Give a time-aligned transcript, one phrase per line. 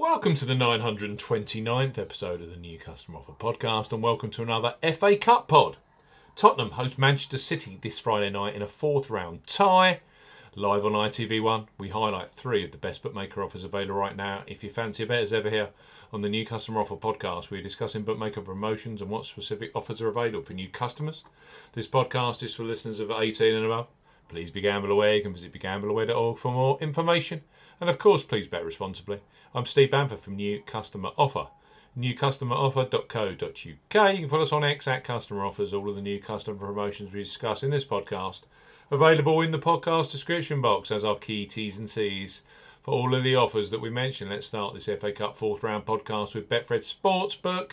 [0.00, 4.74] Welcome to the 929th episode of the New Customer Offer Podcast, and welcome to another
[4.94, 5.76] FA Cup pod.
[6.34, 10.00] Tottenham host Manchester City this Friday night in a fourth round tie.
[10.56, 14.42] Live on ITV1, we highlight three of the best bookmaker offers available right now.
[14.46, 15.68] If you fancy a bet as ever here
[16.14, 20.08] on the New Customer Offer Podcast, we're discussing bookmaker promotions and what specific offers are
[20.08, 21.24] available for new customers.
[21.74, 23.88] This podcast is for listeners of 18 and above.
[24.30, 25.16] Please be gamble aware.
[25.16, 27.42] You can visit begambleaware.org for more information.
[27.80, 29.18] And of course, please bet responsibly.
[29.52, 31.48] I'm Steve Bamford from New Customer Offer.
[31.98, 34.14] Newcustomeroffer.co.uk.
[34.14, 35.74] You can follow us on X at Customer Offers.
[35.74, 38.42] All of the new customer promotions we discuss in this podcast
[38.88, 42.42] available in the podcast description box as our key T's and C's
[42.84, 44.30] for all of the offers that we mentioned.
[44.30, 47.72] Let's start this FA Cup fourth round podcast with Betfred Sportsbook.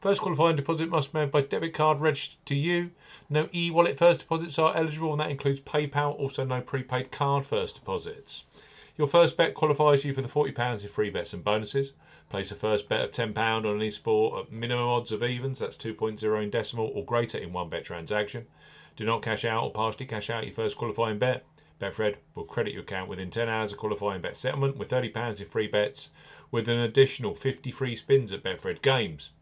[0.00, 2.90] First qualifying deposit must be made by debit card registered to you.
[3.30, 6.18] No e wallet first deposits are eligible, and that includes PayPal.
[6.18, 8.44] Also, no prepaid card first deposits.
[8.98, 11.92] Your first bet qualifies you for the £40 in free bets and bonuses.
[12.28, 15.76] Place a first bet of £10 on any sport at minimum odds of evens, that's
[15.76, 18.46] 2.0 in decimal or greater in one bet transaction.
[18.96, 21.44] Do not cash out or partially cash out your first qualifying bet.
[21.80, 25.46] Betfred will credit your account within 10 hours of qualifying bet settlement with £30 in
[25.46, 26.10] free bets
[26.50, 29.32] with an additional 50 free spins at Betfred Games.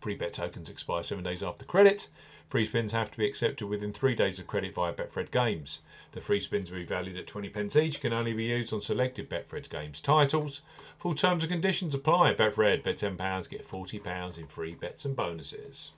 [0.00, 2.08] Free bet tokens expire seven days after credit.
[2.48, 5.80] Free spins have to be accepted within three days of credit via Betfred Games.
[6.12, 8.80] The free spins will be valued at 20 pence each, can only be used on
[8.80, 10.62] selected Betfred Games titles.
[10.98, 12.34] Full terms and conditions apply.
[12.34, 15.90] Betfred, bet £10, get £40 in free bets and bonuses.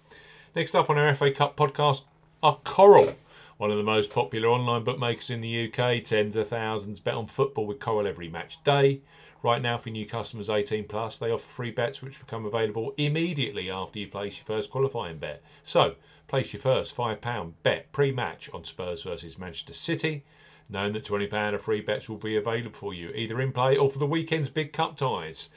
[0.57, 2.03] Next up on our FA Cup podcast
[2.43, 3.15] are Coral.
[3.59, 7.29] One of the most popular online bookmakers in the UK, tens of thousands bet on
[7.29, 9.03] football with Coral every match day.
[9.43, 13.71] Right now, for new customers 18 plus, they offer free bets which become available immediately
[13.71, 15.43] after you place your first qualifying bet.
[15.63, 15.95] So,
[16.29, 20.25] place your first £5 bet pre match on Spurs versus Manchester City,
[20.69, 23.91] knowing that £20 of free bets will be available for you either in play or
[23.91, 25.49] for the weekend's big cup ties.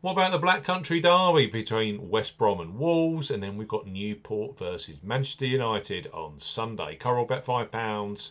[0.00, 3.30] What about the Black Country Derby between West Brom and Wolves?
[3.30, 6.96] And then we've got Newport versus Manchester United on Sunday.
[6.96, 8.30] Coral bet £5.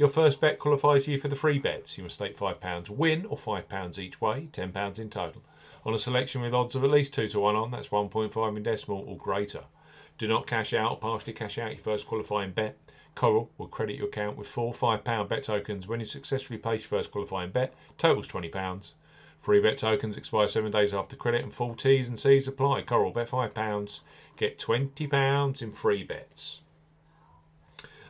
[0.00, 1.98] Your first bet qualifies you for the free bets.
[1.98, 5.42] You must stake £5 win or £5 each way, £10 in total.
[5.84, 8.62] On a selection with odds of at least 2 to 1 on, that's 1.5 in
[8.62, 9.64] decimal or greater.
[10.16, 12.78] Do not cash out or partially cash out your first qualifying bet.
[13.14, 16.98] Coral will credit your account with four £5 bet tokens when you successfully place your
[16.98, 17.74] first qualifying bet.
[17.98, 18.92] Totals £20.
[19.38, 22.80] Free bet tokens expire seven days after credit and full T's and C's apply.
[22.84, 24.00] Coral bet £5.
[24.38, 26.62] Get £20 in free bets.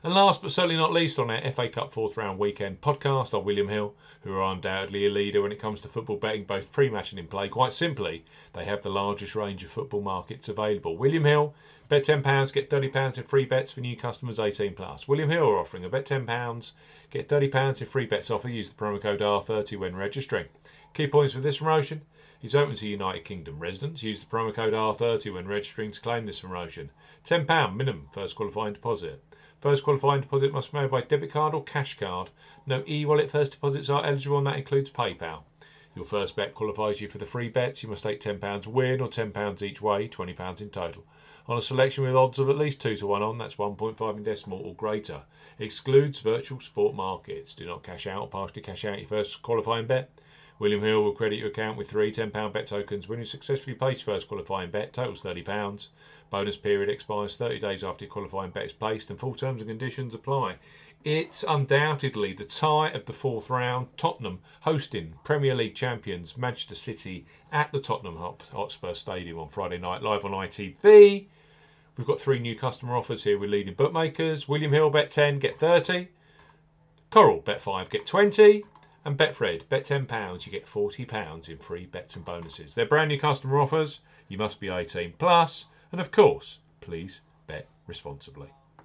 [0.02, 3.40] And last but certainly not least, on our FA Cup fourth round weekend podcast are
[3.40, 6.88] William Hill, who are undoubtedly a leader when it comes to football betting, both pre
[6.88, 7.48] match and in play.
[7.48, 8.24] Quite simply,
[8.54, 10.96] they have the largest range of football markets available.
[10.96, 11.54] William Hill,
[11.88, 15.06] bet £10, get £30 in free bets for new customers 18 plus.
[15.06, 16.72] William Hill are offering a bet £10,
[17.10, 18.48] get £30 in free bets offer.
[18.48, 20.46] Use the promo code R30 when registering.
[20.94, 22.02] Key points for this promotion
[22.42, 24.02] it's open to United Kingdom residents.
[24.02, 26.90] Use the promo code R30 when registering to claim this promotion.
[27.24, 29.22] £10 minimum first qualifying deposit.
[29.60, 32.31] First qualifying deposit must be made by debit card or cash card.
[32.66, 35.43] No e wallet first deposits are eligible, and that includes PayPal.
[35.94, 37.82] Your first bet qualifies you for the free bets.
[37.82, 41.04] You must take £10 win or £10 each way, £20 in total.
[41.47, 44.22] On a selection with odds of at least 2 to 1 on, that's 1.5 in
[44.22, 45.22] decimal or greater.
[45.59, 47.53] Excludes virtual sport markets.
[47.53, 50.10] Do not cash out or partially cash out your first qualifying bet.
[50.60, 54.07] William Hill will credit your account with three £10 bet tokens when you successfully place
[54.07, 55.89] your first qualifying bet, totals £30.
[56.28, 59.71] Bonus period expires 30 days after your qualifying bet is placed, and full terms and
[59.71, 60.57] conditions apply.
[61.03, 63.86] It's undoubtedly the tie of the fourth round.
[63.97, 70.03] Tottenham hosting Premier League champions Manchester City at the Tottenham Hotspur Stadium on Friday night,
[70.03, 71.27] live on ITV.
[71.97, 74.47] We've got three new customer offers here with leading bookmakers.
[74.47, 76.09] William Hill bet 10, get 30.
[77.09, 78.65] Coral bet 5, get 20.
[79.04, 82.74] And Betfred, bet £10, you get £40 in free bets and bonuses.
[82.74, 84.00] They're brand new customer offers.
[84.28, 88.50] You must be 18 plus, And of course, please bet responsibly.